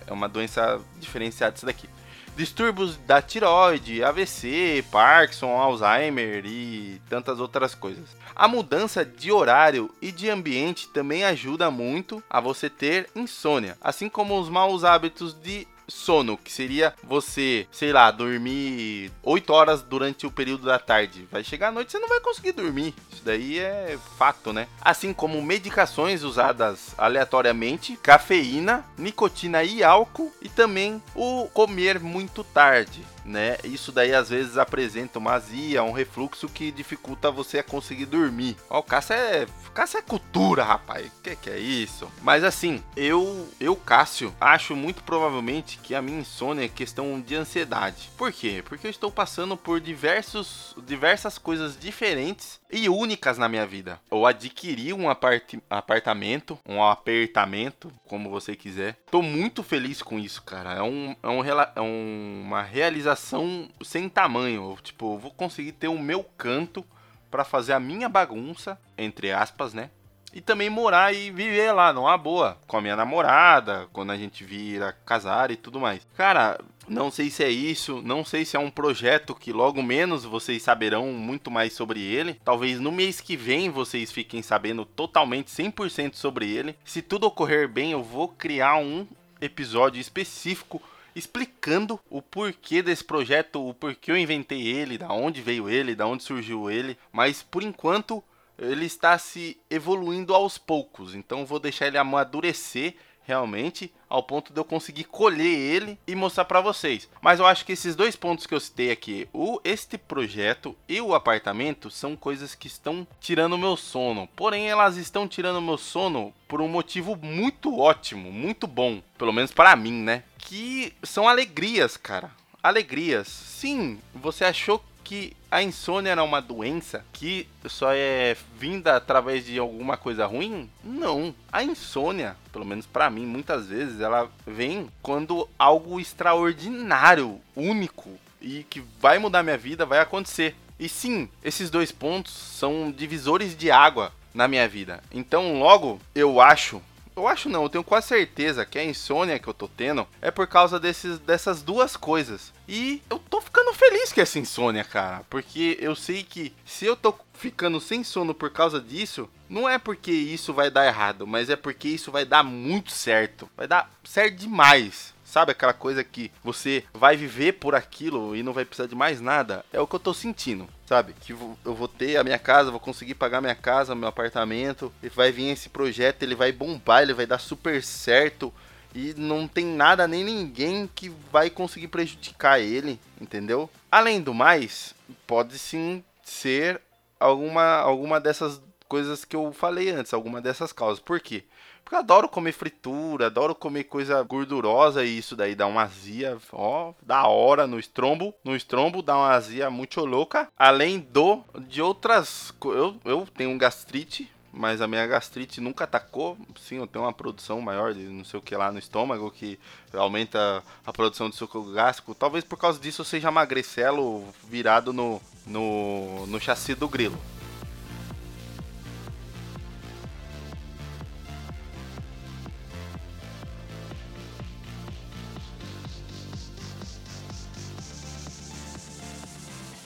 É 0.06 0.14
uma 0.14 0.30
doença 0.30 0.80
diferenciada 1.00 1.54
disso 1.54 1.66
daqui 1.66 1.90
distúrbios 2.38 2.98
da 2.98 3.20
tiroide, 3.20 4.04
AVC, 4.04 4.86
Parkinson, 4.92 5.58
Alzheimer 5.58 6.46
e 6.46 7.02
tantas 7.10 7.40
outras 7.40 7.74
coisas. 7.74 8.16
A 8.36 8.48
mudança 8.48 9.04
de 9.04 9.32
horário 9.32 9.90
e 10.00 10.12
de 10.12 10.30
ambiente 10.30 10.88
também 10.90 11.26
ajuda 11.26 11.72
muito 11.72 12.24
a 12.30 12.40
você 12.40 12.70
ter 12.70 13.10
insônia, 13.16 13.76
assim 13.82 14.08
como 14.08 14.40
os 14.40 14.50
maus 14.50 14.84
hábitos 14.84 15.34
de 15.34 15.68
sono, 15.88 16.38
que 16.38 16.52
seria 16.52 16.94
você, 17.04 17.68
sei 17.72 17.92
lá, 17.92 18.12
dormir 18.12 19.12
8 19.24 19.54
horas 19.54 19.82
durante 19.82 20.26
o 20.26 20.32
período 20.32 20.66
da 20.66 20.80
tarde. 20.80 21.28
Vai 21.32 21.44
chegar 21.44 21.70
à 21.70 21.72
noite 21.72 21.92
você 21.92 22.00
não 22.00 22.10
vai 22.10 22.20
conseguir 22.20 22.52
dormir. 22.52 22.94
Isso 23.12 23.24
daí 23.24 23.60
é 23.60 23.98
fato, 24.18 24.52
né? 24.52 24.68
Assim 24.82 25.14
como 25.14 25.42
medicações 25.42 26.24
usadas 26.24 26.94
aleatoriamente, 26.98 27.98
cafeína, 27.98 28.86
nicotina 28.98 29.64
e 29.64 29.84
álcool 29.84 30.32
e 30.42 30.50
também 30.50 31.02
o 31.16 31.48
comer 31.54 32.00
muito 32.00 32.44
tarde 32.44 33.06
né? 33.28 33.58
Isso 33.64 33.92
daí 33.92 34.14
às 34.14 34.30
vezes 34.30 34.58
apresenta 34.58 35.20
uma 35.20 35.34
azia, 35.34 35.84
um 35.84 35.92
refluxo 35.92 36.48
que 36.48 36.72
dificulta 36.72 37.30
você 37.30 37.60
a 37.60 37.64
conseguir 37.64 38.06
dormir. 38.06 38.56
Ó, 38.70 38.80
o 38.80 38.84
Cássio 38.84 39.14
é, 39.14 39.46
Cássio 39.74 40.00
é 40.00 40.02
cultura, 40.02 40.64
rapaz. 40.64 41.12
Que 41.22 41.36
que 41.36 41.50
é 41.50 41.60
isso? 41.60 42.10
Mas 42.22 42.44
assim, 42.44 42.82
eu, 42.96 43.48
eu 43.60 43.76
Cássio, 43.76 44.34
acho 44.40 44.76
muito 44.76 45.04
provavelmente 45.04 45.78
que 45.78 45.94
a 45.94 46.02
minha 46.02 46.20
insônia 46.20 46.66
é 46.66 46.70
questão 46.70 47.20
de 47.20 47.36
ansiedade. 47.36 48.10
Por 48.18 48.32
quê? 48.32 48.64
Porque 48.66 48.88
eu 48.88 48.92
estou 48.92 49.12
passando 49.12 49.58
por 49.58 49.80
diversos, 49.80 50.76
diversas 50.86 51.38
coisas 51.38 51.78
diferentes 51.78 52.60
e 52.72 52.90
únicas 52.90 53.38
na 53.38 53.48
minha 53.48 53.66
vida. 53.66 54.00
Eu 54.12 54.26
adquiri 54.26 54.94
um 54.94 55.10
apart 55.10 55.56
apartamento, 55.70 56.60
um 56.68 56.84
apertamento, 56.84 57.92
como 58.08 58.30
você 58.30 58.56
quiser. 58.56 58.98
Tô 59.10 59.22
muito 59.22 59.64
feliz 59.64 60.02
com 60.02 60.20
isso, 60.20 60.42
cara. 60.44 60.74
É, 60.74 60.82
um, 60.82 61.16
é, 61.24 61.28
um, 61.28 61.42
é 61.76 61.82
uma 61.82 62.62
realização 62.62 63.70
sem 63.84 64.10
tamanho. 64.10 64.78
Tipo, 64.82 65.14
eu 65.14 65.20
vou 65.20 65.32
conseguir 65.32 65.72
ter 65.74 65.88
o 65.88 66.00
meu 66.00 66.24
canto 66.24 66.86
para 67.30 67.44
fazer 67.44 67.74
a 67.74 67.80
minha 67.80 68.10
bagunça, 68.10 68.80
entre 68.98 69.32
aspas, 69.32 69.74
né? 69.74 69.90
E 70.34 70.42
também 70.42 70.70
morar 70.70 71.14
e 71.14 71.32
viver 71.32 71.72
lá, 71.72 71.92
numa 71.94 72.18
boa, 72.18 72.58
com 72.68 72.78
a 72.78 72.82
minha 72.82 72.96
namorada, 72.96 73.88
quando 73.94 74.12
a 74.12 74.18
gente 74.18 74.44
vira 74.44 74.96
casar 75.06 75.52
e 75.52 75.56
tudo 75.56 75.80
mais. 75.80 76.06
Cara, 76.16 76.60
não 76.88 77.12
sei 77.12 77.30
se 77.30 77.44
é 77.44 77.50
isso, 77.50 78.02
não 78.02 78.24
sei 78.24 78.46
se 78.46 78.56
é 78.56 78.60
um 78.60 78.72
projeto 78.72 79.36
que 79.36 79.52
logo 79.52 79.84
menos 79.84 80.24
vocês 80.24 80.64
saberão 80.64 81.12
muito 81.12 81.52
mais 81.52 81.74
sobre 81.74 82.02
ele. 82.02 82.36
Talvez 82.46 82.80
no 82.80 82.92
mês 82.92 83.20
que 83.20 83.36
vem 83.36 83.70
vocês 83.70 84.12
fiquem 84.12 84.42
sabendo 84.42 84.86
totalmente 84.86 85.52
100% 85.52 86.16
sobre 86.16 86.50
ele. 86.50 86.76
Se 86.86 87.02
tudo 87.02 87.28
ocorrer 87.28 87.68
bem, 87.68 87.92
eu 87.92 88.02
vou 88.02 88.30
criar 88.30 88.78
um 88.78 89.06
episódio 89.42 90.00
específico 90.00 90.82
explicando 91.16 92.00
o 92.10 92.22
porquê 92.22 92.82
desse 92.82 93.04
projeto, 93.04 93.68
o 93.68 93.74
porquê 93.74 94.12
eu 94.12 94.18
inventei 94.18 94.68
ele, 94.68 94.98
da 94.98 95.12
onde 95.12 95.42
veio 95.42 95.68
ele, 95.68 95.96
da 95.96 96.06
onde 96.06 96.24
surgiu 96.24 96.70
ele. 96.70 96.98
Mas 97.12 97.42
por 97.42 97.64
enquanto 97.64 98.24
ele 98.58 98.86
está 98.86 99.18
se 99.18 99.58
evoluindo 99.70 100.34
aos 100.34 100.58
poucos. 100.58 101.14
Então 101.14 101.46
vou 101.46 101.60
deixar 101.60 101.88
ele 101.88 101.98
amadurecer 101.98 102.96
realmente 103.28 103.94
ao 104.10 104.24
ponto 104.24 104.54
de 104.54 104.60
eu 104.60 104.64
conseguir 104.64 105.04
colher 105.04 105.46
ele 105.46 106.00
e 106.08 106.16
mostrar 106.16 106.46
para 106.46 106.62
vocês. 106.62 107.10
Mas 107.22 107.40
eu 107.40 107.46
acho 107.46 107.66
que 107.66 107.74
esses 107.74 107.94
dois 107.94 108.16
pontos 108.16 108.48
que 108.48 108.56
eu 108.56 108.60
citei 108.60 108.90
aqui, 108.90 109.28
o 109.34 109.60
este 109.66 109.98
projeto 109.98 110.76
e 110.88 111.02
o 111.02 111.14
apartamento 111.14 111.92
são 111.92 112.16
coisas 112.16 112.56
que 112.56 112.68
estão 112.68 113.06
tirando 113.20 113.54
o 113.54 113.58
meu 113.58 113.76
sono. 113.76 114.30
Porém, 114.34 114.70
elas 114.70 114.96
estão 114.96 115.28
tirando 115.28 115.58
o 115.58 115.62
meu 115.62 115.78
sono 115.78 116.34
por 116.48 116.62
um 116.62 116.70
motivo 116.70 117.18
muito 117.18 117.78
ótimo, 117.78 118.32
muito 118.32 118.66
bom, 118.66 119.02
pelo 119.18 119.34
menos 119.34 119.52
para 119.52 119.76
mim, 119.76 119.92
né? 119.92 120.24
Que 120.38 120.94
são 121.04 121.28
alegrias, 121.28 121.98
cara. 121.98 122.32
Alegrias. 122.64 123.28
Sim, 123.28 124.00
você 124.16 124.46
achou 124.46 124.82
que 125.08 125.38
a 125.50 125.64
insônia 125.64 126.12
era 126.12 126.22
uma 126.22 126.42
doença 126.42 127.06
que 127.14 127.48
só 127.66 127.94
é 127.94 128.36
vinda 128.60 128.98
através 128.98 129.46
de 129.46 129.58
alguma 129.58 129.96
coisa 129.96 130.26
ruim? 130.26 130.70
Não. 130.84 131.34
A 131.50 131.64
insônia, 131.64 132.36
pelo 132.52 132.66
menos 132.66 132.86
para 132.86 133.10
mim, 133.10 133.26
muitas 133.26 133.68
vezes 133.68 134.02
ela 134.02 134.30
vem 134.46 134.90
quando 135.02 135.48
algo 135.58 135.98
extraordinário, 135.98 137.40
único 137.56 138.20
e 138.42 138.66
que 138.70 138.84
vai 139.00 139.18
mudar 139.18 139.44
minha 139.44 139.58
vida 139.58 139.86
vai 139.86 140.00
acontecer. 140.00 140.58
E 140.78 140.90
sim, 140.90 141.30
esses 141.42 141.70
dois 141.70 141.90
pontos 141.90 142.34
são 142.34 142.92
divisores 142.92 143.56
de 143.56 143.72
água 143.72 144.12
na 144.34 144.46
minha 144.46 144.68
vida. 144.68 145.02
Então, 145.10 145.58
logo, 145.58 146.02
eu 146.14 146.42
acho 146.42 146.82
eu 147.18 147.28
acho 147.28 147.50
não, 147.50 147.64
eu 147.64 147.70
tenho 147.70 147.84
quase 147.84 148.10
certeza 148.10 148.64
que 148.64 148.78
a 148.78 148.84
insônia 148.84 149.40
que 149.40 149.48
eu 149.48 149.54
tô 149.54 149.68
tendo 149.68 150.08
é 150.22 150.30
por 150.30 150.46
causa 150.46 150.80
desses, 150.80 151.18
dessas 151.18 151.64
duas 151.64 151.98
coisas. 151.98 152.54
E 152.68 153.02
eu 153.10 153.18
tô 153.18 153.42
ficando 153.42 153.67
feliz 154.08 154.14
com 154.14 154.22
essa 154.22 154.40
insônia, 154.40 154.84
cara. 154.84 155.24
Porque 155.30 155.78
eu 155.80 155.96
sei 155.96 156.24
que 156.24 156.54
se 156.66 156.86
eu 156.86 156.96
tô 156.96 157.14
ficando 157.34 157.80
sem 157.80 158.04
sono 158.04 158.34
por 158.34 158.52
causa 158.52 158.80
disso, 158.80 159.30
não 159.50 159.68
é 159.68 159.78
porque 159.78 160.12
isso 160.12 160.54
vai 160.54 160.70
dar 160.70 160.86
errado, 160.86 161.26
mas 161.26 161.50
é 161.50 161.56
porque 161.56 161.88
isso 161.88 162.12
vai 162.12 162.26
dar 162.26 162.44
muito 162.44 162.92
certo. 162.92 163.50
Vai 163.56 163.68
dar 163.68 163.90
certo 164.04 164.36
demais. 164.36 165.16
Sabe 165.24 165.52
aquela 165.52 165.74
coisa 165.74 166.04
que 166.06 166.32
você 166.42 166.86
vai 166.94 167.18
viver 167.18 167.54
por 167.54 167.76
aquilo 167.76 168.34
e 168.34 168.42
não 168.42 168.54
vai 168.54 168.64
precisar 168.64 168.88
de 168.88 168.96
mais 168.96 169.20
nada? 169.20 169.66
É 169.74 169.80
o 169.80 169.86
que 169.86 169.96
eu 169.96 170.00
tô 170.00 170.14
sentindo, 170.14 170.68
sabe? 170.86 171.14
Que 171.20 171.34
eu 171.34 171.76
vou 171.76 171.88
ter 171.88 172.16
a 172.16 172.24
minha 172.24 172.40
casa, 172.40 172.72
vou 172.72 172.80
conseguir 172.80 173.16
pagar 173.16 173.42
minha 173.42 173.54
casa, 173.54 173.94
meu 173.94 174.08
apartamento, 174.08 174.92
e 175.04 175.10
vai 175.10 175.30
vir 175.30 175.50
esse 175.50 175.68
projeto, 175.68 176.24
ele 176.24 176.34
vai 176.34 176.54
bombar, 176.54 177.02
ele 177.02 177.14
vai 177.14 177.26
dar 177.26 177.40
super 177.40 177.84
certo 177.84 178.54
e 178.94 179.14
não 179.16 179.48
tem 179.48 179.66
nada 179.66 180.08
nem 180.08 180.24
ninguém 180.24 180.90
que 180.94 181.10
vai 181.32 181.50
conseguir 181.50 181.88
prejudicar 181.88 182.60
ele, 182.60 183.00
entendeu? 183.20 183.70
Além 183.92 184.22
do 184.22 184.34
mais, 184.34 184.94
pode 185.26 185.58
sim 185.60 186.04
ser 186.24 186.82
alguma 187.20 187.78
alguma 187.78 188.20
dessas 188.20 188.62
coisas 188.88 189.26
que 189.26 189.36
eu 189.36 189.52
falei 189.52 189.90
antes, 189.90 190.14
alguma 190.14 190.42
dessas 190.42 190.72
causas. 190.72 191.00
Por 191.00 191.20
quê? 191.20 191.44
Porque 191.88 191.96
eu 191.96 192.00
adoro 192.00 192.28
comer 192.28 192.52
fritura, 192.52 193.28
adoro 193.28 193.56
comer 193.56 193.86
coisa 193.86 194.22
gordurosa 194.22 195.06
e 195.06 195.18
isso 195.18 195.38
daí 195.38 195.56
dá 195.56 195.68
uma 195.68 195.84
azia, 195.84 196.38
ó, 196.52 196.92
da 197.02 197.26
hora 197.28 197.66
no 197.66 197.80
estrombo. 197.80 198.34
No 198.44 198.58
estrombo 198.58 199.02
dá 199.02 199.16
uma 199.16 199.30
azia 199.30 199.70
muito 199.70 200.04
louca. 200.04 200.50
Além 200.58 201.00
do 201.00 201.46
de 201.68 201.82
outras, 201.82 202.54
eu, 202.66 202.98
eu 203.06 203.26
tenho 203.34 203.58
gastrite, 203.58 204.30
mas 204.52 204.82
a 204.82 204.88
minha 204.88 205.06
gastrite 205.06 205.62
nunca 205.62 205.84
atacou. 205.84 206.38
Sim, 206.60 206.78
eu 206.78 206.88
tenho 206.88 207.06
uma 207.06 207.14
produção 207.14 207.62
maior 207.62 207.94
de 207.94 208.04
não 208.04 208.26
sei 208.26 208.40
o 208.40 208.44
que 208.44 208.56
lá 208.56 208.72
no 208.72 208.80
estômago 208.80 209.32
que 209.32 209.60
aumenta 209.94 210.64
a 210.86 210.94
produção 210.94 211.30
de 211.30 211.36
suco 211.36 211.62
gástrico. 211.72 212.16
Talvez 212.16 212.44
por 212.44 212.58
causa 212.58 212.80
disso 212.80 213.02
eu 213.02 213.06
seja 213.06 213.32
magricelo 213.32 214.26
virado 214.50 214.92
no, 214.92 215.22
no, 215.46 216.26
no 216.28 216.40
chassi 216.40 216.74
do 216.76 216.88
grilo. 216.88 217.18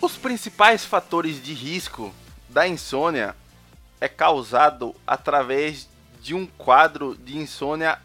Os 0.02 0.18
principais 0.18 0.84
fatores 0.84 1.44
de 1.44 1.54
risco 1.54 2.12
da 2.50 2.68
insônia 2.68 3.36
é 4.02 4.10
causado 4.10 4.96
através 5.06 5.88
de 6.22 6.34
um 6.36 6.46
quadro 6.46 7.16
de 7.16 7.38
insônia 7.38 8.00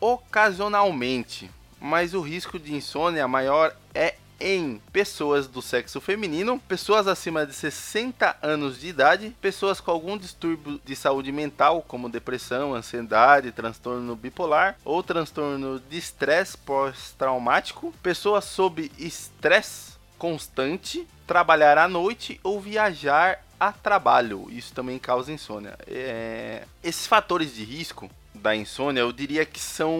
ocasionalmente, 0.00 1.50
mas 1.80 2.14
o 2.14 2.20
risco 2.20 2.58
de 2.58 2.74
insônia 2.74 3.26
maior 3.26 3.74
é 3.94 4.14
em 4.40 4.80
pessoas 4.92 5.48
do 5.48 5.60
sexo 5.60 6.00
feminino, 6.00 6.60
pessoas 6.60 7.08
acima 7.08 7.44
de 7.44 7.52
60 7.52 8.36
anos 8.40 8.80
de 8.80 8.88
idade, 8.88 9.36
pessoas 9.40 9.80
com 9.80 9.90
algum 9.90 10.16
distúrbio 10.16 10.80
de 10.84 10.94
saúde 10.94 11.32
mental, 11.32 11.82
como 11.82 12.08
depressão, 12.08 12.74
ansiedade, 12.74 13.50
transtorno 13.50 14.14
bipolar 14.14 14.76
ou 14.84 15.02
transtorno 15.02 15.80
de 15.80 15.98
estresse 15.98 16.56
pós-traumático, 16.56 17.92
pessoas 18.02 18.44
sob 18.44 18.92
estresse 18.96 19.98
constante, 20.16 21.06
trabalhar 21.26 21.78
à 21.78 21.88
noite 21.88 22.38
ou 22.44 22.60
viajar 22.60 23.44
a 23.58 23.72
trabalho. 23.72 24.46
Isso 24.50 24.72
também 24.72 24.98
causa 24.98 25.32
insônia. 25.32 25.76
É... 25.86 26.64
Esses 26.82 27.06
fatores 27.06 27.54
de 27.54 27.64
risco 27.64 28.10
da 28.34 28.54
insônia, 28.54 29.00
eu 29.00 29.12
diria 29.12 29.44
que 29.44 29.60
são 29.60 29.98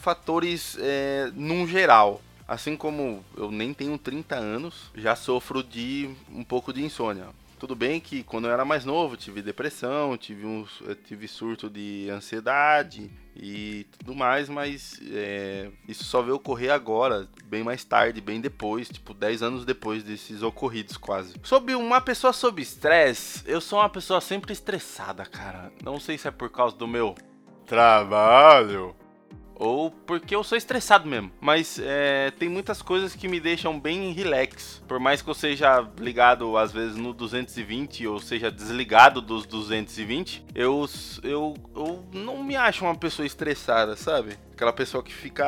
fatores 0.00 0.76
é, 0.80 1.30
num 1.34 1.66
geral. 1.66 2.20
Assim 2.46 2.76
como 2.76 3.24
eu 3.36 3.50
nem 3.50 3.72
tenho 3.72 3.96
30 3.96 4.36
anos, 4.36 4.90
já 4.94 5.16
sofro 5.16 5.62
de 5.62 6.10
um 6.30 6.44
pouco 6.44 6.72
de 6.72 6.82
insônia. 6.84 7.26
Tudo 7.58 7.74
bem 7.74 8.00
que 8.00 8.22
quando 8.22 8.46
eu 8.46 8.52
era 8.52 8.64
mais 8.64 8.84
novo 8.84 9.16
tive 9.16 9.40
depressão, 9.40 10.16
tive, 10.16 10.44
um, 10.44 10.66
tive 11.06 11.28
surto 11.28 11.70
de 11.70 12.08
ansiedade 12.10 13.10
e 13.36 13.86
tudo 13.98 14.14
mais, 14.14 14.48
mas 14.48 15.00
é, 15.10 15.70
isso 15.88 16.04
só 16.04 16.22
veio 16.22 16.36
ocorrer 16.36 16.72
agora, 16.72 17.28
bem 17.44 17.62
mais 17.62 17.84
tarde, 17.84 18.20
bem 18.20 18.40
depois, 18.40 18.88
tipo 18.88 19.14
10 19.14 19.42
anos 19.42 19.64
depois 19.64 20.02
desses 20.02 20.42
ocorridos 20.42 20.96
quase. 20.96 21.34
Sobre 21.42 21.74
uma 21.74 22.00
pessoa 22.00 22.32
sob 22.32 22.60
estresse, 22.60 23.42
eu 23.46 23.60
sou 23.60 23.78
uma 23.78 23.88
pessoa 23.88 24.20
sempre 24.20 24.52
estressada, 24.52 25.24
cara. 25.24 25.72
Não 25.82 25.98
sei 25.98 26.18
se 26.18 26.28
é 26.28 26.30
por 26.30 26.50
causa 26.50 26.76
do 26.76 26.86
meu 26.86 27.14
trabalho 27.66 28.94
ou 29.56 29.90
porque 29.90 30.34
eu 30.34 30.42
sou 30.42 30.56
estressado 30.56 31.08
mesmo. 31.08 31.30
Mas 31.40 31.78
é, 31.82 32.30
tem 32.32 32.48
muitas 32.48 32.82
coisas 32.82 33.14
que 33.14 33.28
me 33.28 33.40
deixam 33.40 33.78
bem 33.78 34.12
relax. 34.12 34.82
Por 34.86 34.98
mais 34.98 35.22
que 35.22 35.28
eu 35.28 35.34
seja 35.34 35.86
ligado 35.98 36.56
às 36.56 36.72
vezes 36.72 36.96
no 36.96 37.12
220 37.12 38.06
ou 38.06 38.20
seja 38.20 38.50
desligado 38.50 39.20
dos 39.20 39.46
220, 39.46 40.44
eu, 40.54 40.88
eu, 41.22 41.54
eu 41.74 42.04
não 42.12 42.42
me 42.42 42.56
acho 42.56 42.84
uma 42.84 42.94
pessoa 42.94 43.26
estressada, 43.26 43.96
sabe? 43.96 44.38
Aquela 44.52 44.72
pessoa 44.72 45.02
que 45.02 45.12
fica. 45.12 45.44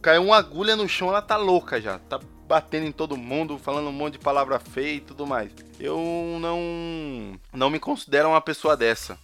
Caiu 0.00 0.24
uma 0.24 0.36
agulha 0.36 0.76
no 0.76 0.88
chão, 0.88 1.08
ela 1.08 1.22
tá 1.22 1.36
louca 1.36 1.80
já. 1.80 1.98
Tá 1.98 2.20
batendo 2.46 2.86
em 2.86 2.92
todo 2.92 3.16
mundo, 3.16 3.58
falando 3.58 3.88
um 3.88 3.92
monte 3.92 4.14
de 4.14 4.18
palavra 4.20 4.58
feia 4.58 4.96
e 4.96 5.00
tudo 5.00 5.26
mais. 5.26 5.50
Eu 5.80 5.98
não. 6.40 7.38
Não 7.52 7.70
me 7.70 7.78
considero 7.78 8.28
uma 8.28 8.40
pessoa 8.40 8.76
dessa. 8.76 9.18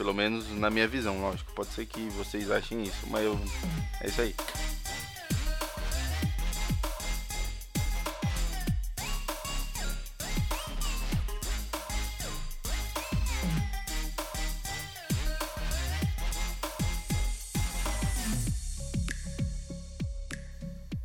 Pelo 0.00 0.14
menos 0.14 0.48
na 0.52 0.70
minha 0.70 0.88
visão, 0.88 1.20
lógico. 1.20 1.52
Pode 1.52 1.68
ser 1.74 1.84
que 1.84 2.08
vocês 2.08 2.50
achem 2.50 2.84
isso, 2.84 3.06
mas 3.10 3.22
eu. 3.22 3.38
É 4.00 4.08
isso 4.08 4.22
aí. 4.22 4.34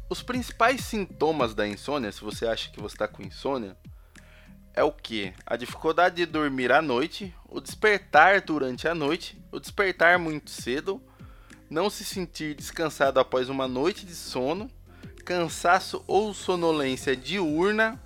Os 0.09 0.23
principais 0.23 0.85
sintomas 0.85 1.53
da 1.53 1.67
insônia, 1.67 2.13
se 2.13 2.21
você 2.21 2.47
acha 2.47 2.71
que 2.71 2.79
você 2.79 2.95
está 2.95 3.09
com 3.09 3.21
insônia, 3.21 3.75
é 4.75 4.83
o 4.83 4.91
que? 4.91 5.33
A 5.45 5.55
dificuldade 5.55 6.17
de 6.17 6.25
dormir 6.25 6.71
à 6.71 6.81
noite, 6.81 7.33
o 7.47 7.61
despertar 7.61 8.41
durante 8.41 8.87
a 8.87 8.93
noite, 8.93 9.41
o 9.51 9.59
despertar 9.59 10.19
muito 10.19 10.51
cedo, 10.51 11.01
não 11.69 11.89
se 11.89 12.03
sentir 12.03 12.53
descansado 12.53 13.19
após 13.19 13.47
uma 13.47 13.67
noite 13.67 14.05
de 14.05 14.13
sono, 14.13 14.69
cansaço 15.23 16.03
ou 16.05 16.33
sonolência 16.33 17.15
diurna, 17.15 17.99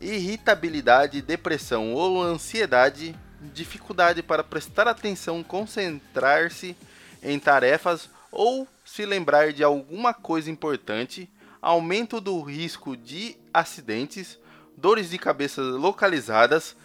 irritabilidade, 0.00 1.20
depressão 1.20 1.92
ou 1.92 2.22
ansiedade, 2.22 3.14
dificuldade 3.52 4.22
para 4.22 4.44
prestar 4.44 4.86
atenção, 4.86 5.42
concentrar-se 5.42 6.76
em 7.22 7.40
tarefas 7.40 8.08
ou 8.30 8.68
se 8.84 9.04
lembrar 9.04 9.52
de 9.52 9.64
alguma 9.64 10.14
coisa 10.14 10.48
importante, 10.48 11.28
aumento 11.60 12.20
do 12.20 12.40
risco 12.40 12.96
de 12.96 13.36
acidentes 13.52 14.38
dores 14.78 15.10
de 15.10 15.18
cabeça 15.18 15.60
localizadas, 15.60 16.76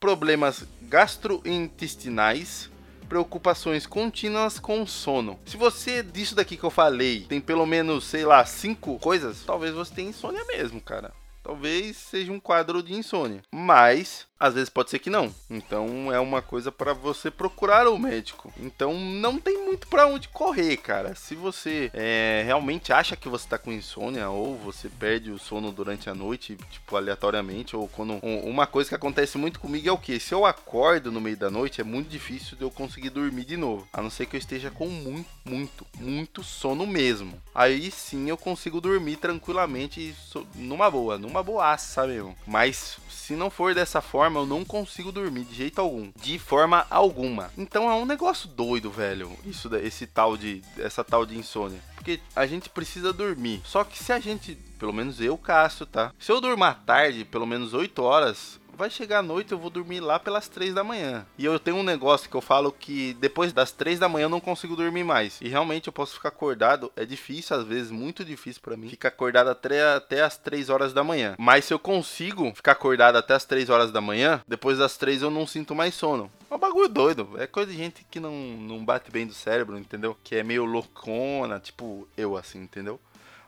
problemas 0.00 0.64
gastrointestinais, 0.82 2.70
preocupações 3.08 3.86
contínuas 3.86 4.58
com 4.58 4.86
sono. 4.86 5.38
Se 5.44 5.56
você 5.56 6.02
disso 6.02 6.34
daqui 6.34 6.56
que 6.56 6.64
eu 6.64 6.70
falei 6.70 7.26
tem 7.28 7.40
pelo 7.40 7.66
menos, 7.66 8.04
sei 8.04 8.24
lá, 8.24 8.44
cinco 8.46 8.98
coisas, 8.98 9.42
talvez 9.44 9.74
você 9.74 9.94
tenha 9.94 10.10
insônia 10.10 10.42
mesmo, 10.46 10.80
cara. 10.80 11.12
talvez 11.42 11.96
seja 11.96 12.32
um 12.32 12.40
quadro 12.40 12.82
de 12.82 12.94
insônia. 12.94 13.42
Mas 13.52 14.26
às 14.42 14.54
vezes 14.54 14.68
pode 14.68 14.90
ser 14.90 14.98
que 14.98 15.08
não. 15.08 15.32
Então 15.48 16.12
é 16.12 16.18
uma 16.18 16.42
coisa 16.42 16.72
para 16.72 16.92
você 16.92 17.30
procurar 17.30 17.86
o 17.86 17.96
médico. 17.96 18.52
Então 18.58 18.92
não 18.92 19.38
tem 19.38 19.64
muito 19.64 19.86
para 19.86 20.08
onde 20.08 20.26
correr, 20.28 20.78
cara. 20.78 21.14
Se 21.14 21.36
você 21.36 21.92
é, 21.94 22.42
realmente 22.44 22.92
acha 22.92 23.14
que 23.14 23.28
você 23.28 23.48
tá 23.48 23.56
com 23.56 23.70
insônia 23.70 24.28
ou 24.30 24.58
você 24.58 24.88
perde 24.88 25.30
o 25.30 25.38
sono 25.38 25.70
durante 25.70 26.10
a 26.10 26.14
noite, 26.14 26.58
tipo 26.72 26.96
aleatoriamente, 26.96 27.76
ou 27.76 27.86
quando 27.86 28.14
uma 28.42 28.66
coisa 28.66 28.88
que 28.88 28.96
acontece 28.96 29.38
muito 29.38 29.60
comigo 29.60 29.88
é 29.88 29.92
o 29.92 29.98
que? 29.98 30.18
Se 30.18 30.34
eu 30.34 30.44
acordo 30.44 31.12
no 31.12 31.20
meio 31.20 31.36
da 31.36 31.48
noite, 31.48 31.80
é 31.80 31.84
muito 31.84 32.08
difícil 32.08 32.56
de 32.56 32.64
eu 32.64 32.70
conseguir 32.70 33.10
dormir 33.10 33.44
de 33.44 33.56
novo. 33.56 33.86
A 33.92 34.02
não 34.02 34.10
ser 34.10 34.26
que 34.26 34.34
eu 34.34 34.40
esteja 34.40 34.72
com 34.72 34.88
muito, 34.88 35.30
muito, 35.44 35.86
muito 36.00 36.42
sono 36.42 36.84
mesmo. 36.84 37.40
Aí 37.54 37.92
sim 37.92 38.28
eu 38.28 38.36
consigo 38.36 38.80
dormir 38.80 39.18
tranquilamente 39.18 40.16
numa 40.56 40.90
boa, 40.90 41.16
numa 41.16 41.44
boaça 41.44 42.04
mesmo. 42.08 42.36
Mas 42.44 42.96
se 43.22 43.36
não 43.36 43.48
for 43.48 43.72
dessa 43.72 44.00
forma, 44.00 44.40
eu 44.40 44.46
não 44.46 44.64
consigo 44.64 45.12
dormir 45.12 45.44
de 45.44 45.54
jeito 45.54 45.80
algum. 45.80 46.10
De 46.20 46.40
forma 46.40 46.84
alguma. 46.90 47.52
Então 47.56 47.88
é 47.88 47.94
um 47.94 48.04
negócio 48.04 48.48
doido, 48.48 48.90
velho. 48.90 49.30
Isso, 49.46 49.72
esse 49.76 50.08
tal 50.08 50.36
de. 50.36 50.60
Essa 50.76 51.04
tal 51.04 51.24
de 51.24 51.38
insônia. 51.38 51.80
Porque 51.94 52.18
a 52.34 52.46
gente 52.46 52.68
precisa 52.68 53.12
dormir. 53.12 53.62
Só 53.64 53.84
que 53.84 53.96
se 53.96 54.12
a 54.12 54.18
gente. 54.18 54.56
Pelo 54.76 54.92
menos 54.92 55.20
eu, 55.20 55.38
Cássio, 55.38 55.86
tá? 55.86 56.12
Se 56.18 56.32
eu 56.32 56.40
durmar 56.40 56.82
tarde, 56.84 57.24
pelo 57.24 57.46
menos 57.46 57.72
8 57.72 58.02
horas, 58.02 58.58
vai 58.76 58.90
chegar 58.90 59.18
a 59.18 59.22
noite, 59.22 59.52
eu 59.52 59.58
vou 59.58 59.70
dormir 59.70 60.00
lá 60.00 60.18
pelas 60.18 60.48
3 60.48 60.74
da 60.74 60.82
manhã. 60.84 61.26
E 61.38 61.44
eu 61.44 61.58
tenho 61.58 61.76
um 61.76 61.82
negócio 61.82 62.28
que 62.28 62.34
eu 62.34 62.40
falo 62.40 62.72
que 62.72 63.14
depois 63.14 63.52
das 63.52 63.70
3 63.72 63.98
da 63.98 64.08
manhã 64.08 64.24
eu 64.24 64.30
não 64.30 64.40
consigo 64.40 64.76
dormir 64.76 65.04
mais. 65.04 65.38
E 65.40 65.48
realmente 65.48 65.86
eu 65.86 65.92
posso 65.92 66.14
ficar 66.14 66.28
acordado, 66.28 66.90
é 66.96 67.04
difícil 67.04 67.56
às 67.56 67.64
vezes, 67.64 67.90
muito 67.90 68.24
difícil 68.24 68.60
para 68.62 68.76
mim, 68.76 68.88
ficar 68.88 69.08
acordado 69.08 69.48
até, 69.48 69.94
até 69.94 70.22
as 70.22 70.36
3 70.36 70.68
horas 70.70 70.92
da 70.92 71.04
manhã. 71.04 71.34
Mas 71.38 71.64
se 71.64 71.74
eu 71.74 71.78
consigo 71.78 72.52
ficar 72.54 72.72
acordado 72.72 73.16
até 73.16 73.34
as 73.34 73.44
3 73.44 73.70
horas 73.70 73.92
da 73.92 74.00
manhã, 74.00 74.40
depois 74.46 74.78
das 74.78 74.96
3 74.96 75.22
eu 75.22 75.30
não 75.30 75.46
sinto 75.46 75.74
mais 75.74 75.94
sono. 75.94 76.30
É 76.50 76.54
um 76.54 76.58
bagulho 76.58 76.88
doido, 76.88 77.30
é 77.38 77.46
coisa 77.46 77.70
de 77.70 77.76
gente 77.76 78.06
que 78.10 78.20
não, 78.20 78.32
não 78.32 78.84
bate 78.84 79.10
bem 79.10 79.26
do 79.26 79.32
cérebro, 79.32 79.78
entendeu? 79.78 80.16
Que 80.22 80.36
é 80.36 80.42
meio 80.42 80.64
loucona, 80.64 81.58
tipo 81.58 82.06
eu 82.16 82.36
assim, 82.36 82.62
entendeu? 82.62 83.00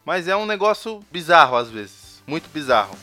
Mas 0.05 0.29
é 0.29 0.37
um 0.37 0.47
negócio 0.47 1.03
bizarro 1.11 1.57
às 1.57 1.71
vezes, 1.71 2.23
muito 2.27 2.49
bizarro. 2.51 2.97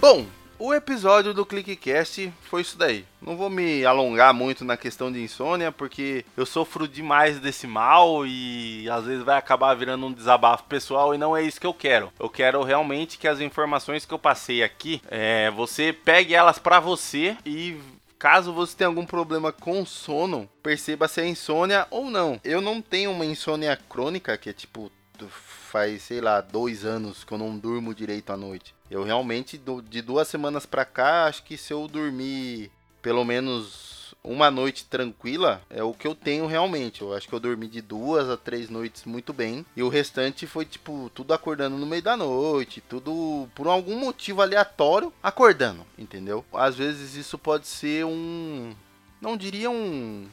Bom, 0.00 0.26
o 0.58 0.72
episódio 0.72 1.34
do 1.34 1.44
ClickCast 1.44 2.32
foi 2.42 2.62
isso 2.62 2.78
daí. 2.78 3.04
Não 3.20 3.36
vou 3.36 3.50
me 3.50 3.84
alongar 3.84 4.32
muito 4.32 4.64
na 4.64 4.76
questão 4.76 5.10
de 5.10 5.22
insônia, 5.22 5.72
porque 5.72 6.24
eu 6.36 6.46
sofro 6.46 6.86
demais 6.86 7.40
desse 7.40 7.66
mal 7.66 8.26
e 8.26 8.88
às 8.90 9.04
vezes 9.04 9.24
vai 9.24 9.36
acabar 9.36 9.74
virando 9.74 10.06
um 10.06 10.12
desabafo 10.12 10.64
pessoal 10.64 11.14
e 11.14 11.18
não 11.18 11.36
é 11.36 11.42
isso 11.42 11.60
que 11.60 11.66
eu 11.66 11.74
quero. 11.74 12.12
Eu 12.18 12.28
quero 12.28 12.62
realmente 12.62 13.18
que 13.18 13.28
as 13.28 13.40
informações 13.40 14.06
que 14.06 14.14
eu 14.14 14.18
passei 14.18 14.62
aqui, 14.62 15.02
é, 15.08 15.50
você 15.50 15.92
pegue 15.92 16.34
elas 16.34 16.58
para 16.58 16.80
você 16.80 17.36
e 17.44 17.76
Caso 18.18 18.50
você 18.50 18.74
tenha 18.74 18.88
algum 18.88 19.04
problema 19.04 19.52
com 19.52 19.84
sono, 19.84 20.48
perceba 20.62 21.06
se 21.06 21.20
é 21.20 21.28
insônia 21.28 21.86
ou 21.90 22.10
não. 22.10 22.40
Eu 22.42 22.62
não 22.62 22.80
tenho 22.80 23.10
uma 23.10 23.26
insônia 23.26 23.78
crônica, 23.90 24.38
que 24.38 24.48
é 24.48 24.54
tipo, 24.54 24.90
faz, 25.28 26.02
sei 26.02 26.20
lá, 26.20 26.40
dois 26.40 26.84
anos 26.84 27.24
que 27.24 27.32
eu 27.32 27.38
não 27.38 27.56
durmo 27.56 27.94
direito 27.94 28.30
à 28.32 28.36
noite. 28.36 28.74
Eu 28.90 29.02
realmente, 29.02 29.60
de 29.88 30.02
duas 30.02 30.28
semanas 30.28 30.64
pra 30.66 30.84
cá, 30.84 31.24
acho 31.26 31.42
que 31.42 31.56
se 31.56 31.72
eu 31.72 31.88
dormir 31.88 32.70
pelo 33.02 33.24
menos 33.24 34.14
uma 34.22 34.50
noite 34.50 34.84
tranquila, 34.84 35.62
é 35.70 35.82
o 35.82 35.94
que 35.94 36.06
eu 36.06 36.14
tenho 36.14 36.46
realmente. 36.46 37.02
Eu 37.02 37.14
acho 37.14 37.28
que 37.28 37.34
eu 37.34 37.40
dormi 37.40 37.68
de 37.68 37.80
duas 37.80 38.28
a 38.28 38.36
três 38.36 38.68
noites 38.68 39.04
muito 39.04 39.32
bem. 39.32 39.64
E 39.76 39.82
o 39.82 39.88
restante 39.88 40.46
foi, 40.46 40.64
tipo, 40.64 41.10
tudo 41.14 41.32
acordando 41.32 41.76
no 41.76 41.86
meio 41.86 42.02
da 42.02 42.16
noite, 42.16 42.80
tudo 42.80 43.48
por 43.54 43.68
algum 43.68 43.98
motivo 43.98 44.42
aleatório, 44.42 45.12
acordando, 45.22 45.86
entendeu? 45.96 46.44
Às 46.52 46.74
vezes 46.74 47.14
isso 47.14 47.38
pode 47.38 47.66
ser 47.66 48.04
um. 48.04 48.74
Não 49.20 49.36
diria 49.36 49.70
um 49.70 50.26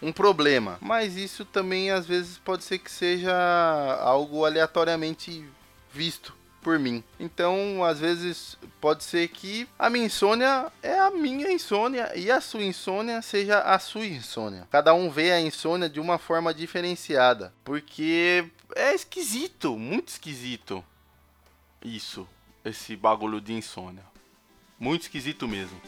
um 0.00 0.12
problema. 0.12 0.78
Mas 0.80 1.16
isso 1.16 1.44
também 1.44 1.90
às 1.90 2.06
vezes 2.06 2.38
pode 2.38 2.64
ser 2.64 2.78
que 2.78 2.90
seja 2.90 3.32
algo 4.00 4.44
aleatoriamente 4.44 5.44
visto 5.92 6.36
por 6.60 6.78
mim. 6.78 7.02
Então, 7.18 7.82
às 7.84 8.00
vezes 8.00 8.58
pode 8.80 9.04
ser 9.04 9.28
que 9.28 9.66
a 9.78 9.88
minha 9.88 10.06
insônia 10.06 10.70
é 10.82 10.98
a 10.98 11.10
minha 11.10 11.50
insônia 11.50 12.12
e 12.14 12.30
a 12.30 12.40
sua 12.40 12.62
insônia 12.62 13.22
seja 13.22 13.60
a 13.60 13.78
sua 13.78 14.06
insônia. 14.06 14.66
Cada 14.70 14.92
um 14.92 15.10
vê 15.10 15.32
a 15.32 15.40
insônia 15.40 15.88
de 15.88 16.00
uma 16.00 16.18
forma 16.18 16.52
diferenciada, 16.52 17.54
porque 17.64 18.44
é 18.74 18.94
esquisito, 18.94 19.78
muito 19.78 20.08
esquisito. 20.08 20.84
Isso, 21.84 22.28
esse 22.64 22.96
bagulho 22.96 23.40
de 23.40 23.52
insônia. 23.52 24.04
Muito 24.78 25.02
esquisito 25.02 25.48
mesmo. 25.48 25.80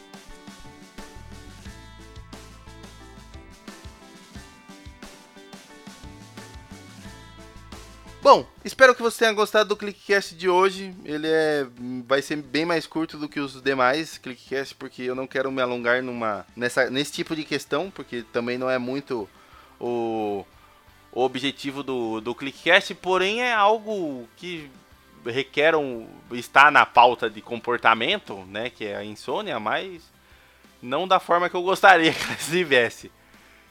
Bom, 8.23 8.45
espero 8.63 8.93
que 8.93 9.01
você 9.01 9.17
tenha 9.17 9.33
gostado 9.33 9.69
do 9.69 9.75
ClickCast 9.75 10.35
de 10.35 10.47
hoje. 10.47 10.93
Ele 11.03 11.25
é, 11.27 11.65
vai 12.05 12.21
ser 12.21 12.35
bem 12.35 12.63
mais 12.63 12.85
curto 12.85 13.17
do 13.17 13.27
que 13.27 13.39
os 13.39 13.59
demais 13.63 14.19
ClickCast, 14.19 14.75
porque 14.75 15.01
eu 15.01 15.15
não 15.15 15.25
quero 15.25 15.51
me 15.51 15.59
alongar 15.59 16.03
numa, 16.03 16.45
nessa, 16.55 16.87
nesse 16.91 17.13
tipo 17.13 17.35
de 17.35 17.43
questão, 17.43 17.89
porque 17.89 18.21
também 18.31 18.59
não 18.59 18.69
é 18.69 18.77
muito 18.77 19.27
o, 19.79 20.45
o 21.11 21.23
objetivo 21.23 21.81
do, 21.81 22.21
do 22.21 22.35
ClickCast, 22.35 22.93
porém 22.93 23.41
é 23.41 23.53
algo 23.53 24.29
que 24.37 24.69
requer 25.25 25.75
um, 25.75 26.07
estar 26.31 26.71
na 26.71 26.85
pauta 26.85 27.27
de 27.27 27.41
comportamento, 27.41 28.45
né, 28.45 28.69
que 28.69 28.85
é 28.85 28.97
a 28.97 29.03
insônia, 29.03 29.59
mas 29.59 30.03
não 30.79 31.07
da 31.07 31.19
forma 31.19 31.49
que 31.49 31.55
eu 31.55 31.63
gostaria 31.63 32.13
que 32.13 32.33
estivesse. 32.33 33.11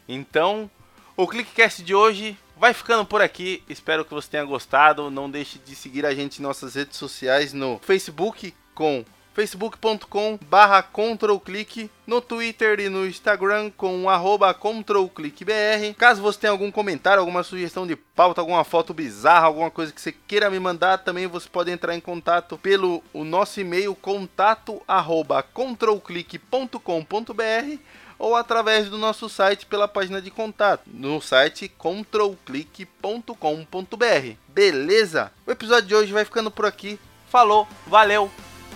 Então, 0.09 0.69
o 1.17 1.29
ClickCast 1.29 1.85
de 1.85 1.95
hoje 1.95 2.37
vai 2.61 2.75
ficando 2.75 3.07
por 3.07 3.23
aqui. 3.23 3.63
Espero 3.69 4.05
que 4.05 4.13
você 4.13 4.29
tenha 4.29 4.45
gostado. 4.45 5.11
Não 5.11 5.31
deixe 5.31 5.59
de 5.59 5.75
seguir 5.75 6.05
a 6.05 6.15
gente 6.15 6.39
em 6.39 6.43
nossas 6.43 6.75
redes 6.75 6.99
sociais 6.99 7.55
no 7.55 7.81
Facebook 7.83 8.53
com 8.75 9.03
facebook.com 9.33 10.39
barra 10.51 10.83
controlclick, 10.83 11.89
no 12.07 12.21
Twitter 12.21 12.81
e 12.81 12.91
no 12.91 13.07
Instagram 13.07 13.71
com 13.75 14.11
arroba 14.11 14.53
controlclickbr. 14.53 15.95
Caso 15.97 16.21
você 16.21 16.41
tenha 16.41 16.51
algum 16.51 16.71
comentário, 16.71 17.21
alguma 17.21 17.43
sugestão 17.43 17.87
de 17.87 17.97
pauta, 17.97 18.43
alguma 18.43 18.65
foto 18.65 18.93
bizarra, 18.93 19.47
alguma 19.47 19.71
coisa 19.71 19.93
que 19.93 20.01
você 20.01 20.13
queira 20.13 20.51
me 20.51 20.59
mandar, 20.59 20.99
também 20.99 21.27
você 21.27 21.49
pode 21.49 21.71
entrar 21.71 21.97
em 21.97 22.01
contato 22.01 22.59
pelo 22.59 23.03
o 23.15 23.25
nosso 23.25 23.61
e-mail 23.61 23.95
contato 23.95 24.83
arroba 24.87 25.43
controlclick.com.br 25.43 27.79
ou 28.21 28.37
através 28.37 28.89
do 28.91 28.99
nosso 28.99 29.31
site 29.31 29.65
pela 29.65 29.89
página 29.89 30.21
de 30.21 30.31
contato, 30.31 30.83
no 30.87 31.23
site 31.23 31.73
controlclick.com.br. 31.79 34.37
Beleza? 34.47 35.33
O 35.47 35.51
episódio 35.51 35.89
de 35.89 35.95
hoje 35.95 36.13
vai 36.13 36.27
ficando 36.27 36.51
por 36.51 36.67
aqui. 36.67 37.01
Falou, 37.31 37.67
valeu, 37.87 38.31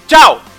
tchau! 0.08 0.53